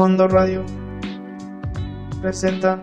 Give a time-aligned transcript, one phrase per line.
[0.00, 0.64] Fondo Radio
[2.22, 2.80] presenta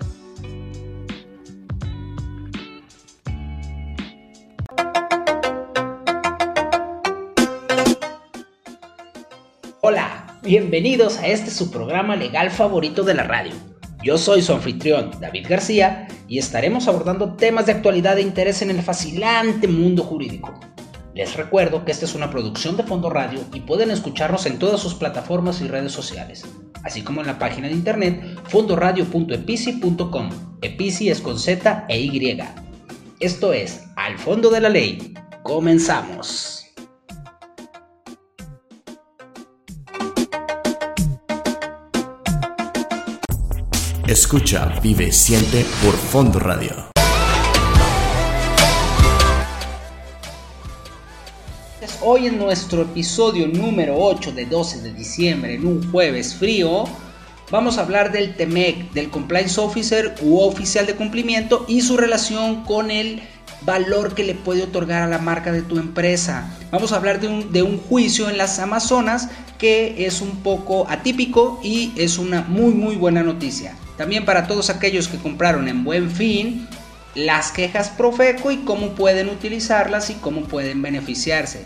[9.81, 13.55] Hola, bienvenidos a este su programa legal favorito de la radio.
[14.03, 18.69] Yo soy su anfitrión, David García, y estaremos abordando temas de actualidad de interés en
[18.69, 20.53] el fascinante mundo jurídico.
[21.17, 24.79] Les recuerdo que esta es una producción de Fondo Radio y pueden escucharnos en todas
[24.79, 26.45] sus plataformas y redes sociales,
[26.83, 30.29] así como en la página de internet fondoradio.epici.com.
[30.61, 32.39] Epici es con Z e Y.
[33.19, 35.15] Esto es Al Fondo de la Ley.
[35.41, 36.67] Comenzamos.
[44.05, 46.96] Escucha, vive, siente por Fondo Radio.
[52.01, 56.83] Hoy en nuestro episodio número 8 de 12 de diciembre, en un jueves frío,
[57.49, 62.63] vamos a hablar del TEMEC, del Compliance Officer u oficial de cumplimiento y su relación
[62.65, 63.23] con el
[63.61, 66.55] valor que le puede otorgar a la marca de tu empresa.
[66.69, 70.85] Vamos a hablar de un, de un, juicio en las Amazonas que es un poco
[70.87, 73.75] atípico y es una muy muy buena noticia.
[73.97, 76.67] También para todos aquellos que compraron en buen fin,
[77.15, 81.65] las quejas Profeco y cómo pueden utilizarlas y cómo pueden beneficiarse.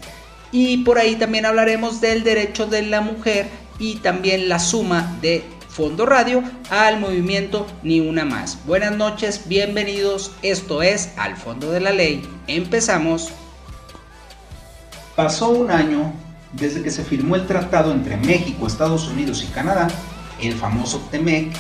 [0.51, 3.49] Y por ahí también hablaremos del derecho de la mujer
[3.79, 8.57] y también la suma de Fondo Radio al movimiento Ni Una Más.
[8.65, 10.31] Buenas noches, bienvenidos.
[10.41, 12.27] Esto es Al Fondo de la Ley.
[12.47, 13.29] Empezamos.
[15.15, 16.11] Pasó un año
[16.51, 19.87] desde que se firmó el tratado entre México, Estados Unidos y Canadá,
[20.41, 21.53] el famoso TEMEC,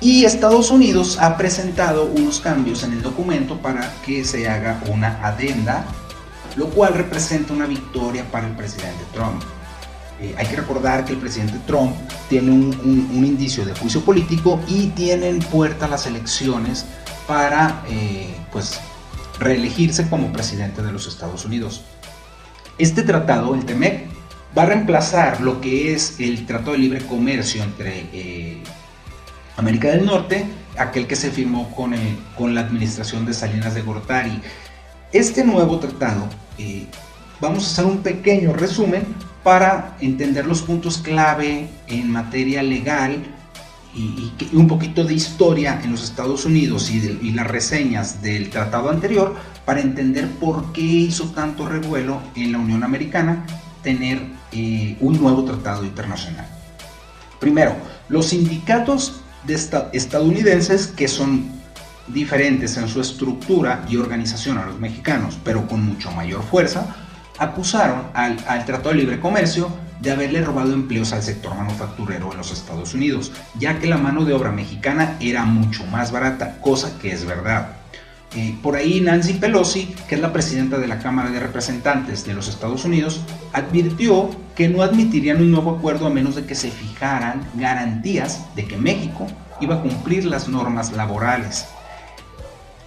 [0.00, 5.24] y Estados Unidos ha presentado unos cambios en el documento para que se haga una
[5.24, 5.84] adenda,
[6.56, 9.42] lo cual representa una victoria para el presidente Trump.
[10.20, 11.94] Eh, hay que recordar que el presidente Trump
[12.28, 16.84] tiene un, indicio de juicio político y tienen puerta las elecciones
[17.26, 18.78] para eh, pues,
[19.40, 21.82] reelegirse como presidente de los Estados Unidos.
[22.78, 24.06] Este tratado, el TEMEC,
[24.56, 28.62] va a reemplazar lo que es el Tratado de Libre Comercio entre eh,
[29.56, 30.46] América del Norte,
[30.78, 31.94] aquel que se firmó con,
[32.36, 34.40] con la administración de Salinas de Gortari.
[35.12, 36.86] Este nuevo tratado, eh,
[37.38, 39.04] vamos a hacer un pequeño resumen
[39.42, 43.22] para entender los puntos clave en materia legal
[43.94, 49.36] y, un poquito de historia en los Estados Unidos y, las reseñas del tratado anterior
[49.66, 53.44] para entender por qué hizo tanto revuelo en la Unión Americana
[53.82, 54.18] tener
[54.52, 56.46] eh, un nuevo tratado internacional.
[57.38, 57.76] Primero,
[58.08, 59.60] los sindicatos de
[59.92, 61.61] estadounidenses que son
[62.08, 66.94] diferentes en su estructura y organización a los mexicanos, pero con mucho mayor fuerza,
[67.38, 69.70] acusaron al, Tratado de Libre Comercio
[70.00, 74.24] de haberle robado empleos al sector manufacturero en los Estados Unidos, ya que la mano
[74.24, 77.76] de obra mexicana era mucho más barata, cosa que es verdad.
[78.34, 82.32] Eh, por ahí Nancy Pelosi, que es la presidenta de la Cámara de Representantes de
[82.32, 83.20] los Estados Unidos,
[83.52, 88.64] advirtió que no admitirían un nuevo acuerdo a menos de que se fijaran garantías de
[88.64, 89.26] que México
[89.60, 91.66] iba a cumplir las normas laborales.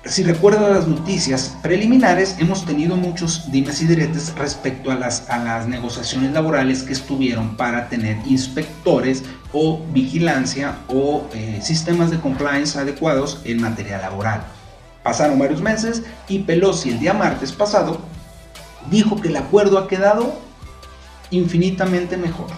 [0.08, 5.40] Si recuerdan las noticias preliminares, hemos tenido muchos dimes y diretes respecto a las, a
[5.40, 12.78] las negociaciones laborales que estuvieron para tener inspectores o vigilancia o eh, sistemas de compliance
[12.78, 14.44] adecuados en materia laboral.
[15.02, 18.00] Pasaron varios meses y Pelosi el día martes pasado
[18.92, 20.40] dijo que el acuerdo ha quedado
[21.32, 22.50] infinitamente mejor.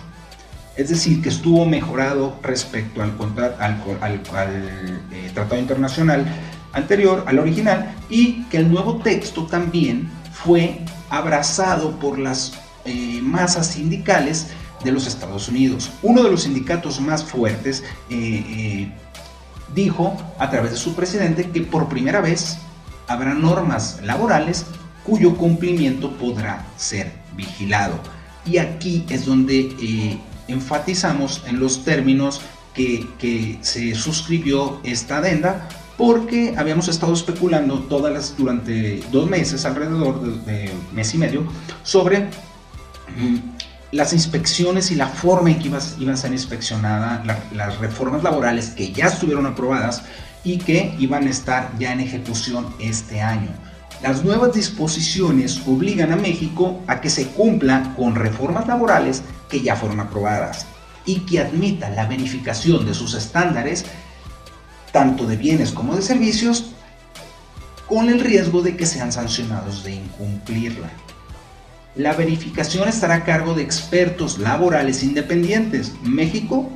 [0.76, 3.14] Es decir, que estuvo mejorado respecto al,
[3.60, 4.22] al,
[5.12, 6.26] eh, tratado internacional
[6.74, 12.54] anterior, al original, y que el nuevo texto también fue abrazado por las
[12.86, 14.48] eh, masas sindicales
[14.84, 15.92] de los Estados Unidos.
[16.02, 18.92] Uno de los sindicatos más fuertes eh,
[19.74, 22.58] dijo a través de su presidente que por primera vez
[23.08, 24.66] habrá normas laborales
[25.04, 28.00] cuyo cumplimiento podrá ser vigilado.
[28.46, 32.42] Y aquí es donde eh, enfatizamos en los términos
[32.74, 39.66] que, que, se suscribió esta adenda porque habíamos estado especulando todas las, durante dos meses,
[39.66, 41.44] alrededor de, mes y medio,
[41.84, 42.30] sobre
[43.18, 43.38] mm,
[43.92, 48.92] las inspecciones y la forma en que iban a ser inspeccionadas las reformas laborales que
[48.92, 50.04] ya estuvieron aprobadas
[50.44, 53.50] y que iban a estar ya en ejecución este año.
[54.02, 59.76] Las nuevas disposiciones obligan a México a que se cumpla con reformas laborales que ya
[59.76, 60.68] fueron aprobadas
[61.06, 63.86] y que admita la verificación de sus estándares,
[64.98, 66.72] tanto de bienes como de servicios,
[67.88, 70.90] con el riesgo de que sean sancionados de incumplirla.
[71.96, 75.94] La verificación estará a cargo de expertos laborales independientes.
[76.02, 76.68] México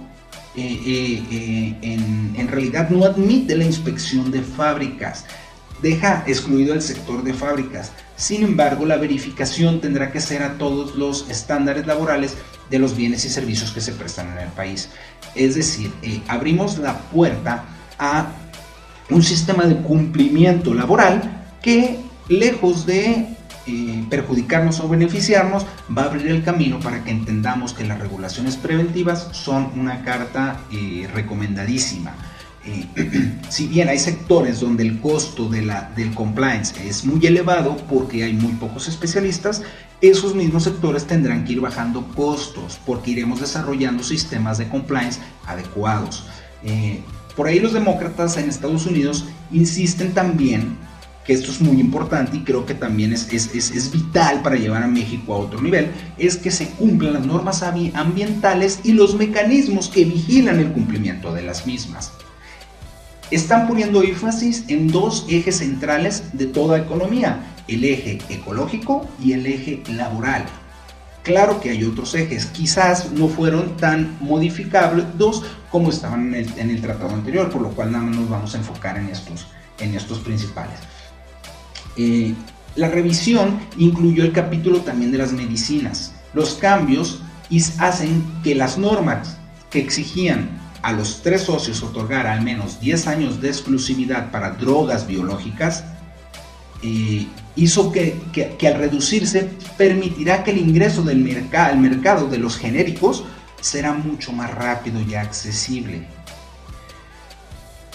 [0.55, 5.25] en, en realidad no admite la inspección de fábricas,
[5.81, 7.91] deja excluido el sector de fábricas.
[8.17, 12.35] Sin embargo, la verificación tendrá que ser a todos los estándares laborales
[12.69, 14.89] de los bienes y servicios que se prestan en el país.
[15.33, 17.65] Es decir, eh, abrimos la puerta
[18.01, 18.31] a
[19.09, 23.27] un sistema de cumplimiento laboral que, lejos de
[23.67, 25.65] eh, perjudicarnos o beneficiarnos,
[25.95, 30.59] va a abrir el camino para que entendamos que las regulaciones preventivas son una carta
[30.71, 32.13] eh, recomendadísima.
[33.49, 38.23] si bien hay sectores donde el costo de la, del compliance es muy elevado porque
[38.23, 39.63] hay muy pocos especialistas,
[39.99, 46.25] esos mismos sectores tendrán que ir bajando costos porque iremos desarrollando sistemas de compliance adecuados.
[46.63, 47.01] Eh,
[47.41, 50.77] por ahí los demócratas en Estados Unidos insisten también
[51.25, 54.83] que esto es muy importante y creo que también es, es, es, vital para llevar
[54.83, 55.89] a México a otro nivel,
[56.19, 61.41] es que se cumplan las normas ambientales y los mecanismos que vigilan el cumplimiento de
[61.41, 62.11] las mismas.
[63.31, 69.47] Están poniendo énfasis en dos ejes centrales de toda economía, el eje ecológico y el
[69.47, 70.45] eje laboral.
[71.23, 75.05] Claro que hay otros ejes, quizás no fueron tan modificables
[75.69, 78.97] como estaban en el, tratado anterior, por lo cual nada más nos vamos a enfocar
[78.97, 79.45] en estos,
[79.79, 80.79] en estos principales.
[81.95, 82.33] Eh,
[82.75, 86.13] la revisión incluyó el capítulo también de las medicinas.
[86.33, 87.21] Los cambios
[87.77, 89.37] hacen que las normas
[89.69, 95.05] que exigían a los tres socios otorgar al menos 10 años de exclusividad para drogas
[95.05, 95.83] biológicas
[96.81, 98.17] eh, hizo que,
[98.65, 103.23] al reducirse permitirá que el ingreso del mercado, al mercado de los genéricos
[103.59, 106.07] será mucho más rápido y accesible.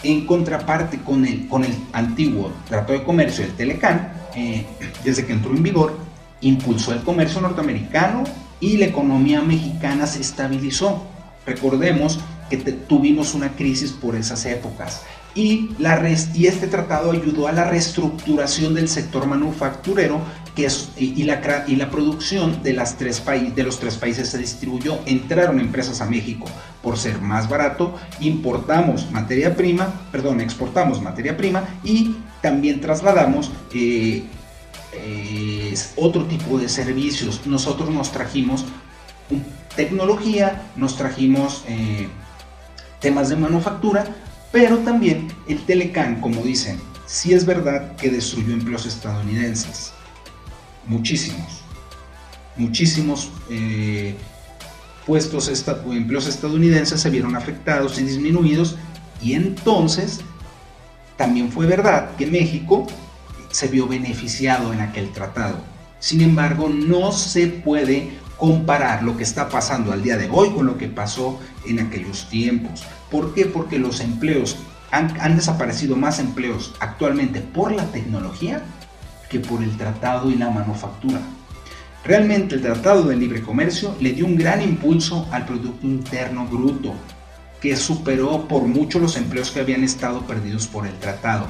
[0.02, 4.66] En contraparte con el, con el antiguo Trato de Comercio, el Telecan, eh,
[5.02, 5.96] desde que entró en vigor,
[6.42, 8.24] impulsó el comercio norteamericano
[8.60, 11.02] y la economía mexicana se estabilizó.
[11.46, 12.20] Recordemos
[12.50, 15.02] que tuvimos una crisis por esas épocas
[15.36, 16.02] y, la
[16.34, 20.20] y este tratado ayudó a la reestructuración del sector manufacturero
[20.56, 23.22] que es, y, la, y la producción de, las tres
[23.54, 24.98] de los tres países se distribuyó.
[25.04, 26.46] Entraron empresas a México
[26.82, 34.24] por ser más barato, importamos materia prima, perdón, exportamos materia prima y también trasladamos eh,
[34.94, 37.42] eh, otro tipo de servicios.
[37.44, 38.64] Nosotros nos trajimos
[39.76, 42.08] tecnología, nos trajimos eh,
[42.98, 44.06] temas de manufactura,
[44.52, 49.92] pero también el Telecan, como dicen, sí es verdad que destruyó empleos estadounidenses.
[50.86, 51.62] Muchísimos.
[52.56, 54.16] Muchísimos eh,
[55.06, 55.48] puestos
[55.90, 58.76] empleos estadounidenses se vieron afectados y disminuidos.
[59.22, 60.20] Y entonces
[61.16, 62.86] también fue verdad que México
[63.50, 65.58] se vio beneficiado en aquel tratado.
[65.98, 70.66] Sin embargo, no se puede comparar lo que está pasando al día de hoy con
[70.66, 72.82] lo que pasó en aquellos tiempos.
[73.10, 73.46] ¿Por qué?
[73.46, 74.56] Porque los empleos,
[74.90, 78.62] han, desaparecido más empleos actualmente por la tecnología
[79.28, 81.20] que por el tratado y la manufactura.
[82.04, 86.94] Realmente el Tratado de Libre Comercio le dio un gran impulso al Producto Interno Bruto,
[87.60, 91.48] que superó por mucho los empleos que habían estado perdidos por el tratado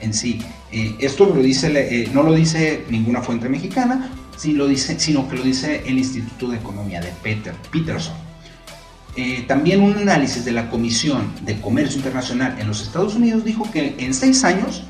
[0.00, 0.40] en sí.
[0.72, 5.98] Eh, esto eh, no lo dice ninguna fuente mexicana, sino, sino que lo dice el
[5.98, 8.27] Instituto de Economía de Peter, Peterson.
[9.20, 13.68] Eh, también un análisis de la Comisión de Comercio Internacional en los Estados Unidos dijo
[13.68, 14.84] que en seis años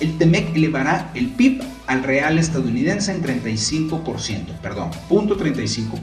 [0.00, 6.00] el TEMEC elevará el PIB al real estadounidense en 35%, perdón, punto 35%.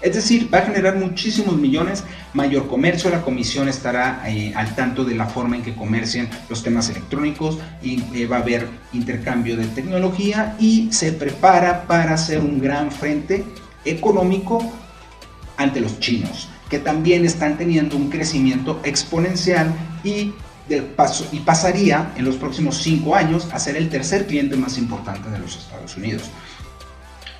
[0.00, 5.04] Es decir, va a generar muchísimos millones, mayor comercio, la comisión estará eh, al tanto
[5.04, 9.58] de la forma en que comercian los temas electrónicos y eh, va a haber intercambio
[9.58, 13.44] de tecnología y se prepara para hacer un gran frente
[13.84, 14.62] económico
[15.58, 20.32] ante los chinos que también están teniendo un crecimiento exponencial y,
[20.68, 24.78] de paso, y pasaría en los próximos cinco años a ser el tercer cliente más
[24.78, 26.24] importante de los Estados Unidos.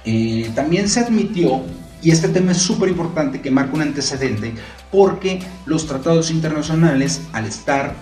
[0.04, 1.62] Eh, también se admitió,
[2.00, 4.54] y este tema es súper importante que marca un antecedente,
[4.92, 7.96] porque los tratados internacionales, al estar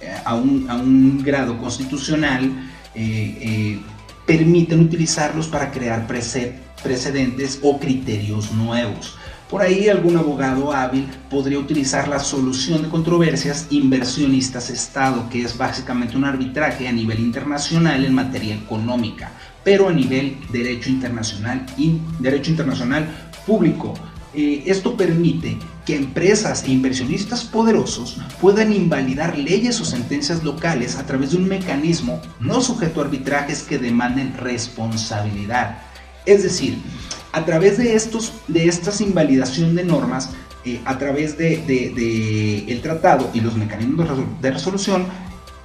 [0.00, 3.80] eh, a, un, a, un, grado constitucional, eh,
[4.24, 9.16] permiten utilizarlos para crear precedentes o criterios nuevos.
[9.50, 16.16] Por ahí algún abogado hábil podría utilizar la solución de controversias inversionistas-Estado, que es básicamente
[16.16, 19.32] un arbitraje a nivel internacional en materia económica,
[19.64, 23.08] pero a nivel derecho internacional y derecho internacional
[23.44, 23.94] público.
[24.32, 31.04] Eh, esto permite que empresas e inversionistas poderosos puedan invalidar leyes o sentencias locales a
[31.04, 35.78] través de un mecanismo no sujeto a arbitrajes que demanden responsabilidad.
[36.24, 36.78] Es decir,
[37.32, 40.30] a través de, estos, de estas invalidación de normas,
[40.64, 44.08] eh, a través del de, tratado y los mecanismos
[44.40, 45.06] de resolución,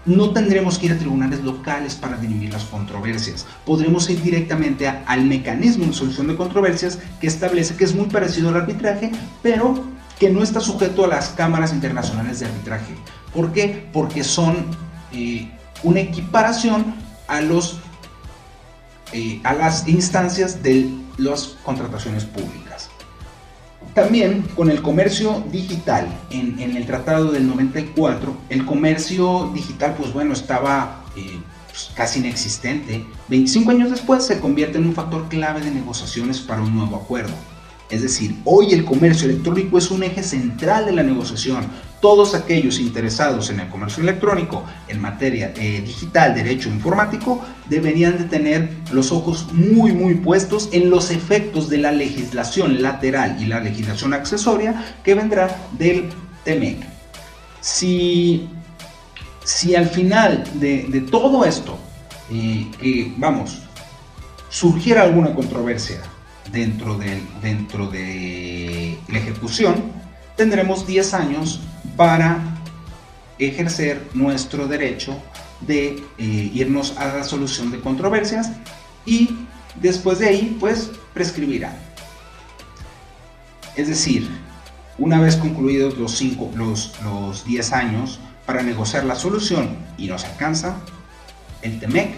[0.06, 3.46] no tendremos que ir a tribunales locales para dirimir las controversias.
[3.66, 8.50] Podremos ir directamente al mecanismo de solución de controversias que establece que es muy parecido
[8.50, 9.84] al arbitraje, pero
[10.20, 12.94] que no está sujeto a las cámaras internacionales de arbitraje.
[13.34, 13.88] ¿Por qué?
[13.92, 14.68] Porque son
[15.12, 15.52] eh,
[15.84, 16.96] una equiparación
[17.28, 17.80] a, los,
[19.12, 22.90] eh, a las instancias de las contrataciones públicas.
[23.94, 30.34] También con el comercio digital, en, el tratado del 94, el comercio digital, pues bueno,
[30.34, 33.06] estaba eh, pues, casi inexistente.
[33.30, 37.34] 25 años después se convierte en un factor clave de negociaciones para un nuevo acuerdo.
[37.90, 41.66] Es decir, hoy el comercio electrónico es un eje central de la negociación.
[42.02, 48.26] Todos aquellos interesados en el comercio electrónico en materia eh, digital, derecho informático, deberían de
[48.26, 53.60] tener los ojos muy muy puestos en los efectos de la legislación lateral y la
[53.60, 56.10] legislación accesoria que vendrá del
[56.44, 56.78] TEMEC.
[57.62, 58.48] Si,
[59.44, 61.80] si al final de, todo esto,
[62.30, 63.64] eh, que vamos,
[64.50, 66.02] surgiera alguna controversia
[66.52, 70.05] dentro de, dentro de la ejecución,
[70.36, 71.62] tendremos 10 años
[71.96, 72.40] para
[73.40, 75.18] ejercer nuestro derecho
[75.62, 78.52] de eh, irnos a la solución de controversias
[79.06, 79.36] y
[79.82, 81.78] después de ahí pues prescribirá.
[83.76, 84.30] Es decir,
[84.98, 90.24] una vez concluidos los, cinco, los, los 10 años para negociar la solución y nos
[90.24, 90.78] alcanza,
[91.62, 92.16] el TEMEC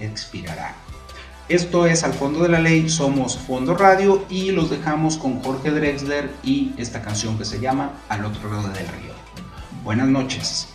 [0.00, 0.85] expirará.
[1.48, 5.70] Esto es Al Fondo de la Ley, somos Fondo Radio y los dejamos con Jorge
[5.70, 9.12] Drexler y esta canción que se llama Al otro lado del río.
[9.84, 10.66] Buenas noches.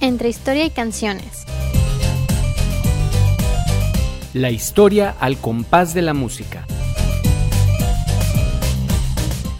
[0.00, 1.46] Entre historia y canciones.
[4.34, 6.64] La historia al compás de la música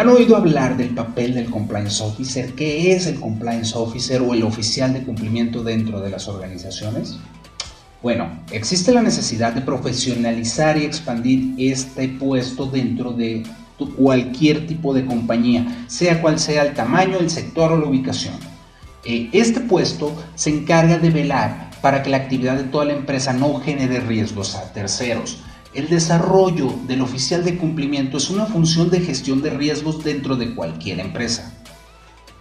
[0.00, 2.54] ¿Han oído hablar del papel del compliance officer?
[2.54, 7.18] ¿Qué es el compliance officer o el oficial de cumplimiento dentro de las organizaciones?
[8.02, 13.42] Bueno, existe la necesidad de profesionalizar y expandir este puesto dentro de
[13.98, 18.36] cualquier tipo de compañía, sea cual sea el tamaño, el sector o la ubicación.
[19.04, 23.34] Eh, este puesto se encarga de velar para que la actividad de toda la empresa
[23.34, 29.00] no genere riesgos a terceros, el desarrollo del oficial de cumplimiento es una función de
[29.00, 31.54] gestión de riesgos dentro de cualquier empresa,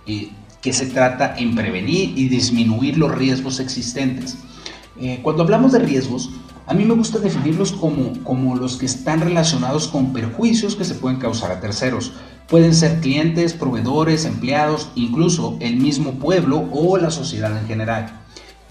[0.07, 0.31] eh,
[0.61, 4.37] que se trata en prevenir y disminuir los riesgos existentes.
[4.99, 6.31] Eh, cuando hablamos de riesgos,
[6.65, 10.95] a mí me gusta definirlos como, como los que están relacionados con perjuicios que se
[10.95, 12.13] pueden causar a terceros.
[12.47, 18.19] Pueden ser clientes, proveedores, empleados, incluso el mismo pueblo o la sociedad en general.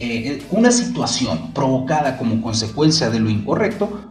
[0.00, 4.07] Eh, una situación provocada como consecuencia de lo incorrecto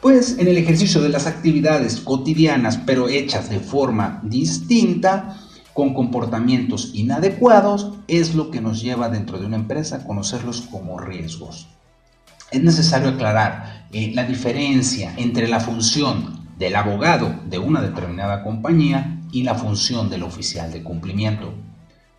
[0.00, 5.36] pues en el ejercicio de las actividades cotidianas pero hechas de forma distinta,
[5.74, 10.98] con comportamientos inadecuados, es lo que nos lleva dentro de una empresa a conocerlos como
[10.98, 11.68] riesgos.
[12.50, 19.20] Es necesario aclarar eh, la diferencia entre la función del abogado de una determinada compañía
[19.32, 21.54] y la función del oficial de cumplimiento.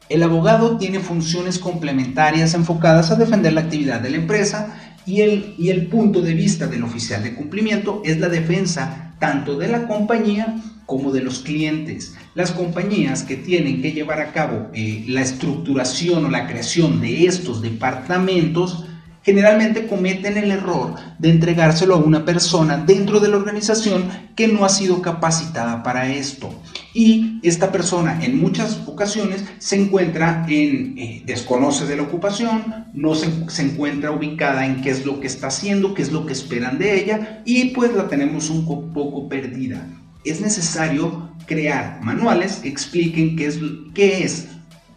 [0.09, 5.55] El abogado tiene funciones complementarias enfocadas a defender la actividad de la empresa y el,
[5.57, 9.87] y el punto de vista del oficial de cumplimiento es la defensa tanto de la
[9.87, 10.55] compañía
[10.85, 12.15] como de los clientes.
[12.35, 17.25] Las compañías que tienen que llevar a cabo eh, la estructuración o la creación de
[17.25, 18.85] estos departamentos
[19.23, 24.65] generalmente cometen el error de entregárselo a una persona dentro de la organización que no
[24.65, 26.49] ha sido capacitada para esto.
[26.93, 33.15] Y esta persona en muchas ocasiones se encuentra en, eh, desconoce de la ocupación, no
[33.15, 36.33] se, se, encuentra ubicada en qué es lo que está haciendo, qué es lo que
[36.33, 39.87] esperan de ella y pues la tenemos un poco perdida.
[40.25, 43.59] Es necesario crear manuales que expliquen qué es,
[43.93, 44.47] qué es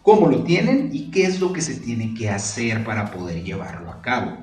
[0.05, 3.89] cómo lo tienen y qué es lo que se tiene que hacer para poder llevarlo
[3.89, 4.37] a cabo.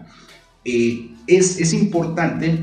[0.65, 2.59] Eh, es, importante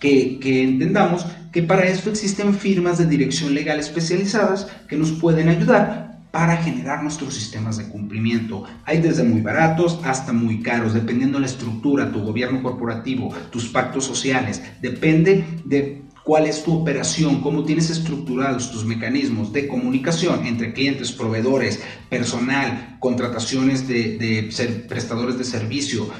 [0.00, 5.50] que, que entendamos que para esto existen firmas de dirección legal especializadas que nos pueden
[5.50, 8.64] ayudar para generar nuestros sistemas de cumplimiento.
[8.86, 13.68] Hay desde muy baratos hasta muy caros, dependiendo de la estructura, tu gobierno corporativo, tus
[13.68, 20.44] pactos sociales, depende de cuál es tu operación, cómo tienes estructurados tus mecanismos de comunicación
[20.44, 26.10] entre clientes, proveedores, personal, contrataciones de, ser prestadores de servicio,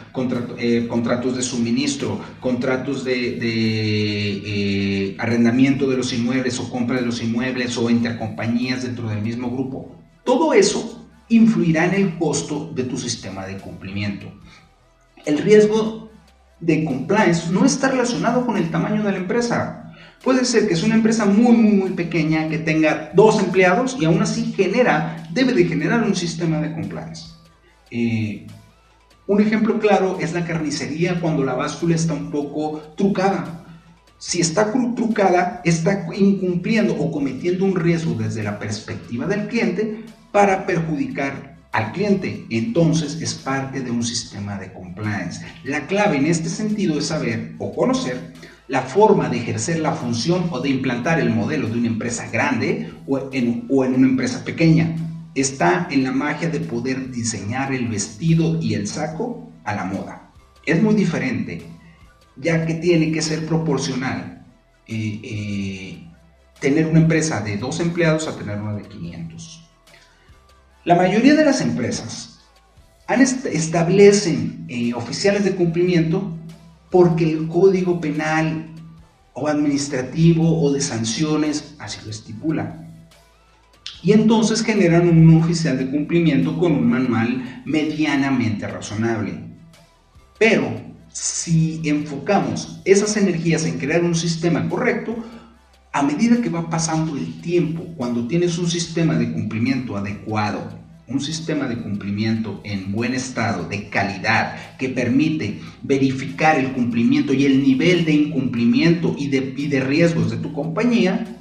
[0.56, 7.22] eh, contratos de suministro, contratos de, eh, arrendamiento de los inmuebles o compra de los
[7.22, 9.94] inmuebles o intercompañías dentro del mismo grupo.
[10.24, 14.32] Todo eso influirá en el costo de tu sistema de cumplimiento.
[15.26, 16.08] El riesgo
[16.60, 19.84] de compliance no está relacionado con el tamaño de la empresa.
[20.22, 24.04] Puede ser que es una empresa muy, muy, muy pequeña que tenga dos empleados y
[24.04, 27.26] aún así genera, debe de generar un sistema de compliance.
[27.90, 28.46] Eh,
[29.28, 33.64] un ejemplo claro es la carnicería cuando la báscula está un poco trucada.
[34.18, 40.66] Si está trucada, está incumpliendo o cometiendo un riesgo desde la perspectiva del cliente para
[40.66, 42.44] perjudicar al cliente.
[42.50, 45.44] Entonces es parte de un sistema de compliance.
[45.62, 48.32] La clave en este sentido es saber o conocer
[48.68, 52.92] la forma de ejercer la función o de implantar el modelo de una empresa grande
[53.06, 54.94] o en, una empresa pequeña.
[55.34, 60.30] Está en la magia de poder diseñar el vestido y el saco a la moda.
[60.66, 61.62] Es muy diferente,
[62.37, 64.44] ya que tiene que ser proporcional
[64.87, 66.08] eh, eh,
[66.60, 69.64] tener una empresa de dos empleados a tener una de 500.
[70.84, 72.40] La mayoría de las empresas
[73.50, 76.37] establecen eh, oficiales de cumplimiento
[76.90, 78.71] porque el código penal
[79.33, 82.85] o administrativo o de sanciones así lo estipula.
[84.02, 89.40] Y entonces generan un oficial de cumplimiento con un manual medianamente razonable.
[90.39, 90.71] Pero
[91.12, 95.17] si enfocamos esas energías en crear un sistema correcto,
[95.93, 101.21] a medida que va pasando el tiempo, cuando tienes un sistema de cumplimiento adecuado, un
[101.21, 107.62] sistema de cumplimiento en buen estado, de calidad, que permite verificar el cumplimiento y el
[107.62, 111.38] nivel de incumplimiento y de, de riesgos de tu compañía,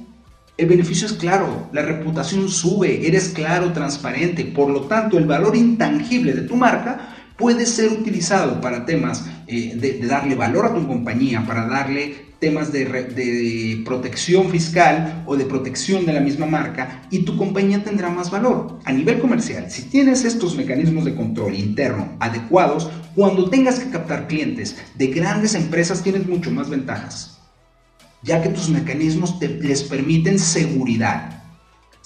[0.56, 5.54] el beneficio es claro, la reputación sube, eres claro, transparente, por lo tanto el valor
[5.54, 10.86] intangible de tu marca puede ser utilizado para temas eh, de, darle valor a tu
[10.86, 17.02] compañía, para darle temas de, de, protección fiscal o de protección de la misma marca
[17.10, 18.80] y tu compañía tendrá más valor.
[18.84, 24.26] A nivel comercial, si tienes estos mecanismos de control interno adecuados, cuando tengas que captar
[24.26, 27.38] clientes de grandes empresas tienes mucho más ventajas,
[28.22, 31.37] ya que tus mecanismos te, les permiten seguridad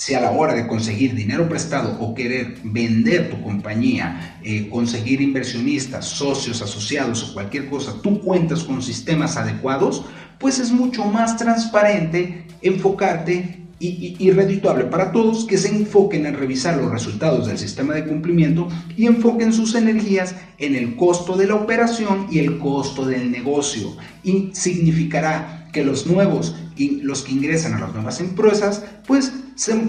[0.03, 5.21] si a la hora de conseguir dinero prestado o querer vender tu compañía, eh, conseguir
[5.21, 10.05] inversionistas, socios, asociados o cualquier cosa, tú cuentas con sistemas adecuados,
[10.41, 16.35] pues es mucho más transparente enfocarte y, y, redituable para todos que se enfoquen en
[16.35, 21.47] revisar los resultados del sistema de cumplimiento y enfoquen sus energías en el costo de
[21.47, 23.97] la operación y el costo del negocio.
[24.25, 29.33] Y significará que los nuevos y los que ingresan a las nuevas empresas, pues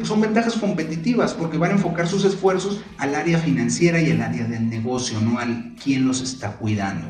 [0.04, 4.46] son ventajas competitivas porque van a enfocar sus esfuerzos al área financiera y al área
[4.46, 7.08] del negocio, no al quien los está cuidando.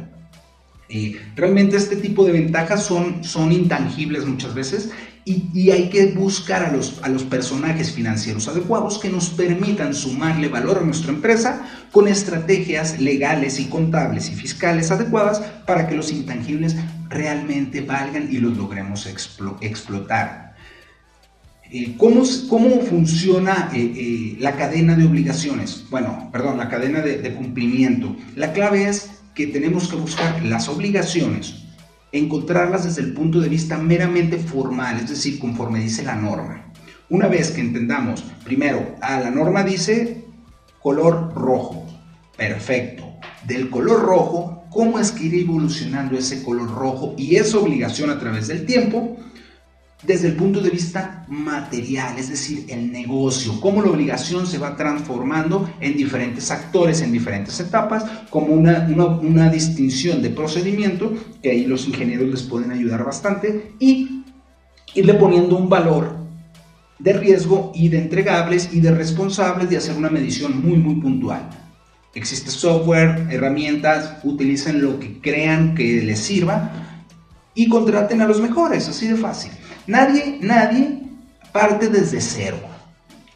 [0.89, 4.91] Eh, realmente este tipo de ventajas son, son intangibles muchas veces
[5.25, 10.49] y, hay que buscar a los, a los personajes financieros adecuados que nos permitan sumarle
[10.49, 16.11] valor a nuestra empresa con estrategias legales y contables y fiscales adecuadas para que los
[16.11, 16.75] intangibles
[17.09, 19.07] realmente valgan y los logremos
[19.61, 20.52] explotar.
[21.75, 25.85] Eh, ¿cómo, ¿cómo, funciona eh, eh, la cadena de obligaciones?
[25.89, 28.15] Bueno, perdón, la cadena de, cumplimiento.
[28.35, 31.55] La clave es que tenemos que buscar las obligaciones
[32.11, 36.71] encontrarlas desde el punto de vista meramente formal, es decir, conforme dice la norma.
[37.09, 40.25] Una vez que entendamos, primero, a la norma dice
[40.79, 41.87] color rojo,
[42.37, 43.15] perfecto.
[43.47, 48.19] Del color rojo, ¿cómo es que irá evolucionando ese color rojo y esa obligación a
[48.19, 49.17] través del tiempo?
[50.05, 54.75] Desde el punto de vista material, es decir, el negocio, cómo la obligación se va
[54.75, 58.87] transformando en diferentes actores, en diferentes etapas, como una,
[59.21, 64.23] una, distinción de procedimiento, que ahí los ingenieros les pueden ayudar bastante, y
[64.93, 66.17] irle poniendo un valor
[66.99, 71.49] de riesgo y de entregables y de responsables de hacer una medición muy, muy puntual.
[72.13, 76.92] Existe software, herramientas, utilicen lo que crean que les sirva
[77.55, 79.51] y contraten a los mejores, así de fácil.
[79.87, 80.99] Nadie, nadie
[81.51, 82.57] parte desde cero.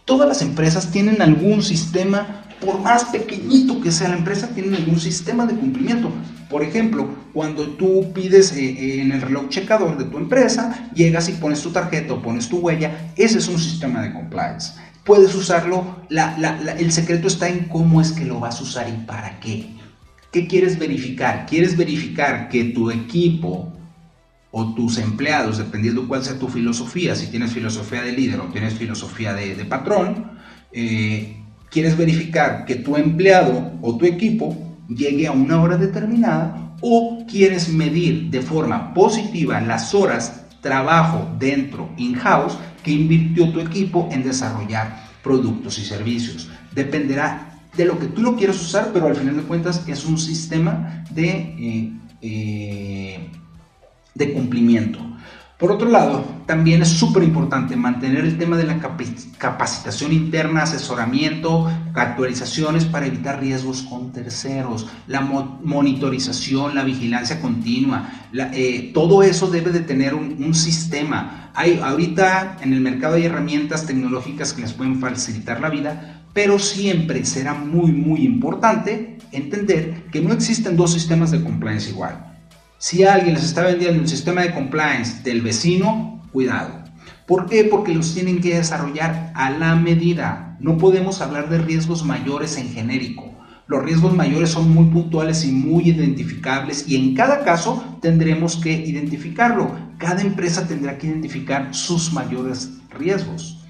[0.06, 5.00] Todas las empresas tienen algún sistema, por más pequeñito que sea la empresa, tienen algún
[5.00, 6.12] sistema de cumplimiento.
[6.50, 11.28] Por ejemplo, cuando tú pides eh, eh, en el reloj checador de tu empresa, llegas
[11.28, 14.74] y pones tu tarjeta o pones tu huella, ese es un sistema de compliance.
[15.04, 19.40] Puedes usarlo, el secreto está en cómo es que lo vas a usar y para
[19.40, 19.70] qué.
[20.32, 21.46] ¿Qué quieres verificar?
[21.46, 23.77] ¿Quieres verificar que tu equipo
[24.52, 28.74] o tus empleados, dependiendo cuál sea tu filosofía, si tienes filosofía de líder o tienes
[28.74, 30.32] filosofía de, patrón,
[30.72, 31.38] eh,
[31.70, 34.56] quieres verificar que tu empleado o tu equipo
[34.88, 41.90] llegue a una hora determinada o quieres medir de forma positiva las horas trabajo dentro
[41.98, 46.50] in-house que invirtió tu equipo en desarrollar productos y servicios.
[46.74, 50.18] Dependerá de lo que tú lo quieras usar, pero al final de cuentas es un
[50.18, 53.32] sistema de, eh, eh,
[54.18, 55.00] de cumplimiento.
[55.58, 61.68] Por otro lado, también es súper importante mantener el tema de la capacitación interna, asesoramiento,
[61.96, 68.08] actualizaciones para evitar riesgos con terceros, la monitorización, la vigilancia continua,
[68.54, 71.50] eh, todo eso debe de tener un, un, sistema.
[71.56, 76.60] Hay, ahorita en el mercado hay herramientas tecnológicas que les pueden facilitar la vida, pero
[76.60, 82.37] siempre será muy, muy importante entender que no existen dos sistemas de compliance igual.
[82.80, 86.84] Si alguien les está vendiendo el sistema de compliance del vecino, cuidado.
[87.26, 87.64] ¿Por qué?
[87.64, 90.56] Porque los tienen que desarrollar a la medida.
[90.60, 93.34] No podemos hablar de riesgos mayores en genérico.
[93.66, 98.72] Los riesgos mayores son muy puntuales y muy identificables y en cada caso tendremos que
[98.72, 99.76] identificarlo.
[99.98, 103.66] Cada empresa tendrá que identificar sus mayores riesgos.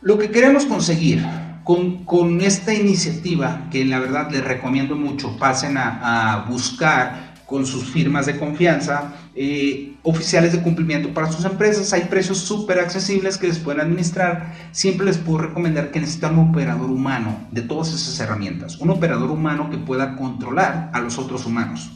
[0.00, 1.22] Lo que queremos conseguir
[1.64, 8.24] con, esta iniciativa, que la verdad les recomiendo mucho, pasen a buscar con sus firmas
[8.24, 11.92] de confianza, eh, oficiales de cumplimiento para sus empresas.
[11.92, 14.54] Hay precios súper accesibles que les pueden administrar.
[14.72, 18.78] Siempre les puedo recomendar que necesitan un operador humano de todas esas herramientas.
[18.78, 21.90] Un operador humano que pueda controlar a los otros humanos.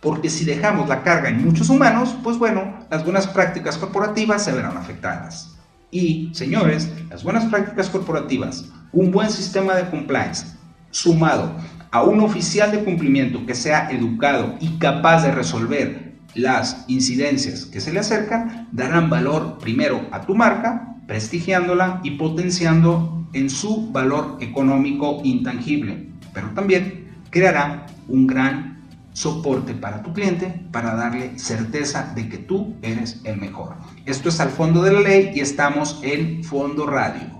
[0.00, 4.52] Porque si dejamos la carga en muchos humanos, pues bueno, las buenas prácticas corporativas se
[4.52, 5.56] verán afectadas.
[5.90, 10.44] Y, señores, las buenas prácticas corporativas, un buen sistema de compliance,
[10.90, 11.54] sumado
[11.90, 17.80] a un oficial de cumplimiento que sea educado y capaz de resolver las incidencias que
[17.80, 24.38] se le acercan, darán valor primero a tu marca, prestigiándola y potenciando en su valor
[24.40, 28.70] económico intangible, pero también creará un gran
[29.12, 33.74] soporte para tu cliente para darle certeza de que tú eres el mejor.
[34.06, 37.39] Esto es al fondo de la ley y estamos en Fondo Radio.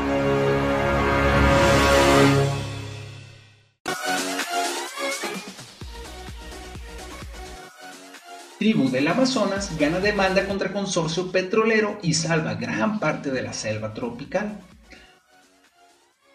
[8.61, 13.91] Tribu del Amazonas gana demanda contra consorcio petrolero y salva gran parte de la selva
[13.91, 14.59] tropical.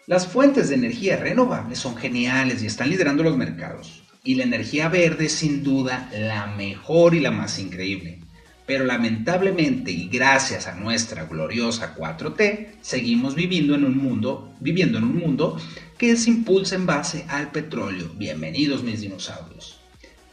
[0.07, 4.03] Las fuentes de energía renovables son geniales y están liderando los mercados.
[4.25, 8.19] Y la energía verde es sin duda la mejor y la más increíble.
[8.65, 15.05] Pero lamentablemente y gracias a nuestra gloriosa 4T, seguimos viviendo en un mundo, viviendo en
[15.05, 15.57] un mundo
[15.97, 18.11] que se impulsa en base al petróleo.
[18.17, 19.76] Bienvenidos mis dinosaurios.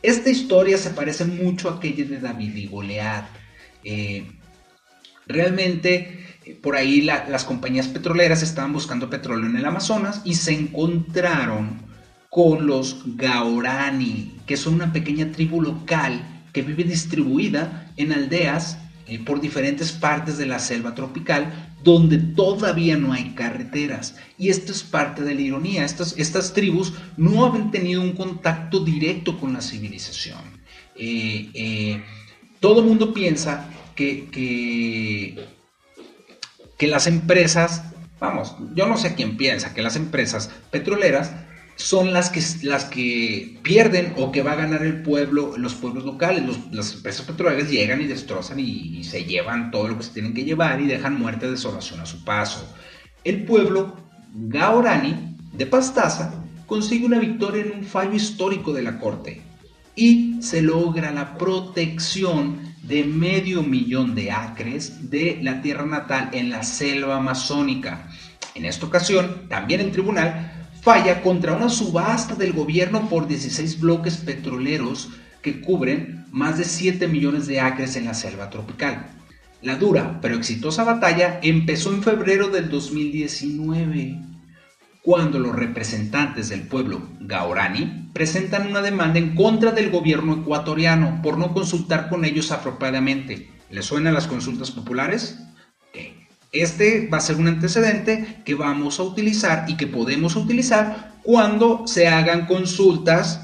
[0.05, 3.25] Esta historia se parece mucho a aquella de David y Goliat.
[3.85, 4.31] Eh,
[5.27, 10.53] realmente, eh, por ahí las compañías petroleras estaban buscando petróleo en el Amazonas y se
[10.53, 11.81] encontraron
[12.29, 19.25] con los Gaorani, que son una pequeña tribu local que vive distribuida en aldeas eh,
[19.25, 24.17] por diferentes partes de la selva tropical donde todavía no hay carreteras.
[24.39, 25.85] Y esto es parte de la ironía.
[25.85, 30.41] Estas, estas tribus no habían tenido un contacto directo con la civilización.
[30.97, 32.03] Eh, eh,
[32.59, 35.47] todo el mundo piensa que, que,
[36.79, 37.83] que las empresas,
[38.19, 41.33] vamos, yo no sé quién piensa que las empresas petroleras
[41.77, 46.05] son las que, las que pierden o que va a ganar el pueblo, los pueblos
[46.05, 46.45] locales.
[46.71, 50.45] las empresas petroleras llegan y destrozan y, se llevan todo lo que se tienen que
[50.45, 52.75] llevar y dejan muerte de desolación a su paso.
[53.25, 53.97] El pueblo
[54.35, 56.35] Gaorani de Pastaza
[56.67, 59.43] consigue una victoria en un fallo histórico de la corte.
[59.97, 66.51] y se logra la protección de medio millón de acres de la tierra natal en
[66.51, 68.09] la selva amazónica.
[68.57, 74.19] En esta ocasión, también el tribunal falla contra una subasta del gobierno por 16 bloques
[74.19, 75.09] petroleros
[75.41, 79.07] que cubren más de 7 millones de acres en la selva tropical.
[79.63, 84.21] La dura pero exitosa batalla empezó en febrero del 2019,
[85.01, 91.39] cuando los representantes del pueblo Gaorani presentan una demanda en contra del gobierno ecuatoriano por
[91.39, 93.49] no consultar con ellos apropiadamente.
[93.71, 95.39] ¿Les suenan las consultas populares?
[96.55, 101.87] Este va a ser un antecedente que vamos a utilizar y que podemos utilizar cuando
[101.89, 103.41] se hagan consultas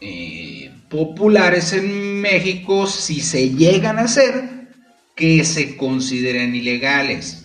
[0.00, 4.68] eh, populares en México, si se llegan a hacer,
[5.14, 7.44] que se consideren ilegales.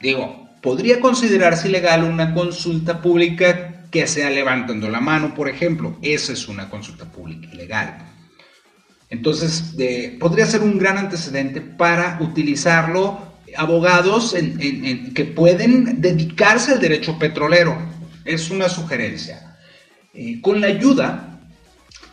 [0.00, 5.98] Digo, podría considerarse ilegal una consulta pública que sea levantando la mano, por ejemplo.
[6.00, 8.07] Esa es una consulta pública ilegal.
[9.10, 9.74] Entonces,
[10.20, 14.34] podría ser un gran antecedente para utilizarlo abogados
[15.14, 17.76] que pueden dedicarse al derecho petrolero.
[18.24, 19.56] Es una sugerencia.
[20.12, 21.40] Eh, con la ayuda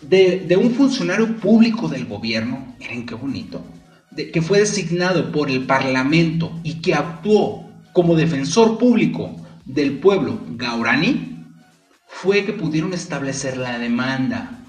[0.01, 3.65] de, un funcionario público del gobierno, miren qué bonito,
[4.15, 11.43] que fue designado por el Parlamento y que actuó como defensor público del pueblo gaurani,
[12.07, 14.64] fue que pudieron establecer la demanda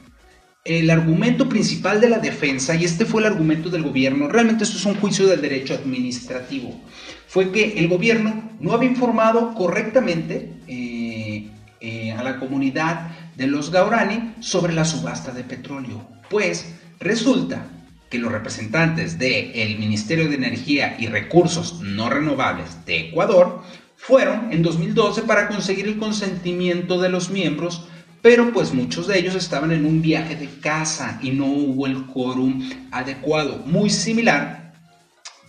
[0.66, 4.76] el argumento principal de la defensa, y este fue el argumento del gobierno, realmente esto
[4.76, 6.81] es un juicio del derecho administrativo,
[7.29, 11.48] fue que el gobierno no había informado correctamente eh,
[11.81, 16.09] eh, a la comunidad de los Gaurani sobre la subasta de petróleo.
[16.31, 17.66] Pues resulta
[18.11, 23.62] que los representantes del Ministerio de Energía y Recursos No Renovables de Ecuador
[23.96, 27.87] fueron en 2012 para conseguir el consentimiento de los miembros
[28.22, 32.07] pero pues muchos de ellos estaban en un viaje de casa y no hubo el
[32.07, 34.72] quórum adecuado, muy similar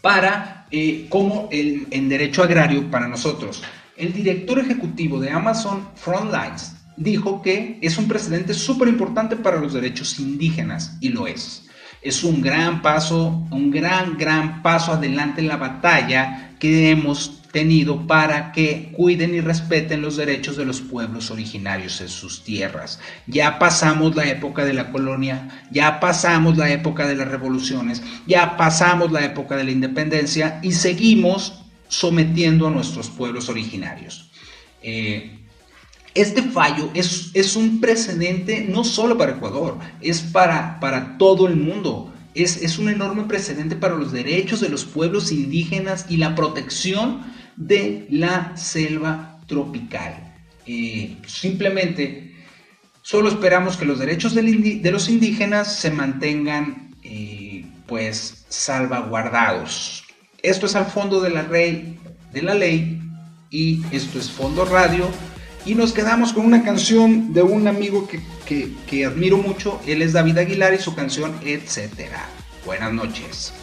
[0.01, 3.63] para eh, como el, en derecho agrario para nosotros.
[3.95, 9.73] El director ejecutivo de Amazon Frontlines dijo que es un precedente súper importante para los
[9.73, 11.63] derechos indígenas y lo es.
[12.01, 18.07] Es un gran paso, un gran, gran paso adelante en la batalla que hemos tenido
[18.07, 22.99] para que cuiden y respeten los derechos de los pueblos originarios en sus tierras.
[23.25, 28.57] Ya pasamos la época de la colonia, ya pasamos la época de las revoluciones, ya
[28.57, 34.29] pasamos la época de la independencia y seguimos sometiendo a nuestros pueblos originarios.
[34.81, 35.39] Eh,
[36.13, 41.55] este fallo es, es, un precedente no solo para Ecuador, es para, para todo el
[41.55, 42.13] mundo.
[42.43, 47.23] Es, es, un enorme precedente para los derechos de los pueblos indígenas y la protección
[47.55, 50.35] de la selva tropical.
[50.65, 52.35] Eh, simplemente
[53.01, 60.03] solo esperamos que los derechos de los indígenas se mantengan eh, pues salvaguardados.
[60.43, 63.01] Esto es al fondo de la, de la ley
[63.49, 65.09] y esto es Fondo Radio.
[65.65, 69.81] Y nos quedamos con una canción de un amigo que, que admiro mucho.
[69.85, 72.25] Él es David Aguilar y su canción Etcétera.
[72.65, 73.53] Buenas noches.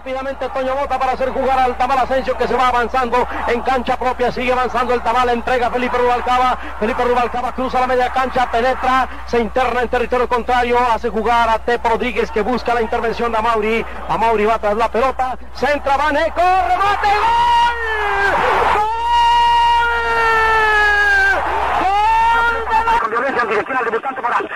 [0.00, 3.98] Rápidamente Toño Bota para hacer jugar al Tamal Asensio que se va avanzando en cancha
[3.98, 9.06] propia, sigue avanzando el Tamal, entrega Felipe Rubalcaba, Felipe Rubalcaba cruza la media cancha, penetra,
[9.26, 13.38] se interna en territorio contrario, hace jugar a Tepo Rodríguez que busca la intervención de
[13.38, 17.76] Amauri, Amauri va tras la pelota, centra, Vaneco, remate, gol,
[18.74, 19.00] gol.
[23.10, 24.49] violencia en dirección al debutante Morán.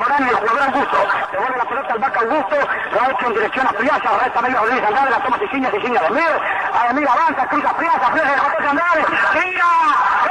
[0.00, 0.96] Morán el jugador Augusto.
[1.30, 2.56] Devuelve la pelota al Vaca Augusto.
[2.56, 4.18] Ha hecho en dirección a Friasa.
[4.24, 5.10] Resta medio Rodríguez Andrade.
[5.10, 6.24] La toma Siciña, Siciña de Emir.
[6.72, 8.10] A avanza, cruza Friasa.
[8.10, 9.04] Friasa de José Andrade.
[9.34, 9.72] ¡Tira!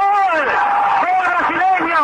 [0.00, 0.42] ¡Gol!
[1.06, 2.00] ¡Gol brasileño!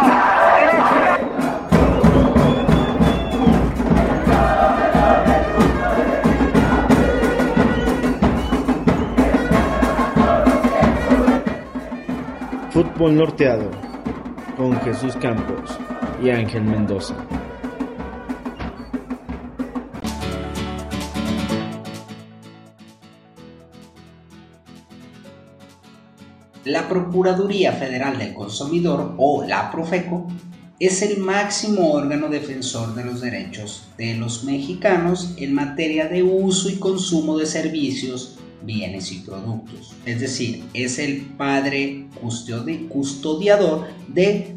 [12.70, 13.70] Fútbol norteado
[14.56, 15.80] con Jesús Campos
[16.22, 17.16] y Ángel Mendoza.
[26.66, 30.26] La Procuraduría Federal del Consumidor, o la Profeco,
[30.80, 36.68] es el máximo órgano defensor de los derechos de los mexicanos en materia de uso
[36.68, 39.94] y consumo de servicios, bienes y productos.
[40.04, 42.08] Es decir, es el padre
[42.88, 44.56] custodiador de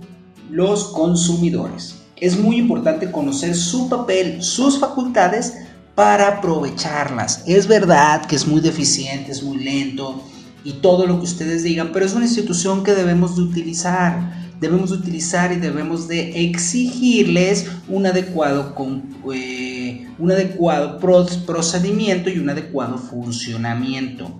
[0.50, 1.96] los consumidores.
[2.16, 5.60] Es muy importante conocer su papel, sus facultades
[5.94, 7.44] para aprovecharlas.
[7.46, 10.24] Es verdad que es muy deficiente, es muy lento,
[10.64, 14.90] y todo lo que ustedes digan, pero es una institución que debemos de utilizar debemos
[14.90, 22.50] de utilizar y debemos de exigirles un adecuado, con, eh, un adecuado procedimiento y un
[22.50, 24.38] adecuado funcionamiento.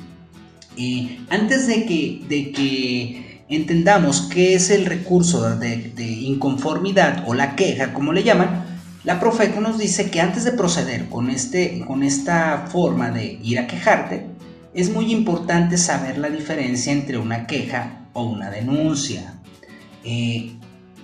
[0.78, 7.56] Eh, antes de que, de que entendamos qué es el recurso de, inconformidad o la
[7.56, 8.66] queja, como le llaman,
[9.06, 13.58] la Profeco nos dice que antes de proceder con, este, con esta forma de ir
[13.58, 14.29] a quejarte,
[14.74, 19.40] es muy importante saber la diferencia entre una queja o una denuncia.
[20.04, 20.56] Eh,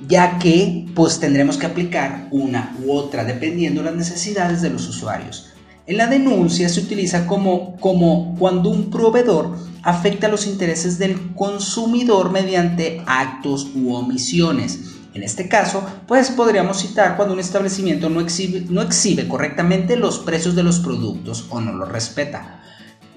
[0.07, 4.87] ya que pues tendremos que aplicar una u otra dependiendo de las necesidades de los
[4.87, 5.51] usuarios.
[5.87, 12.31] En la denuncia se utiliza como, como cuando un proveedor afecta los intereses del consumidor
[12.31, 14.79] mediante actos u omisiones.
[15.13, 20.19] En este caso, pues podríamos citar cuando un establecimiento no exhibe, no exhibe correctamente los
[20.19, 22.63] precios de los productos o no los respeta.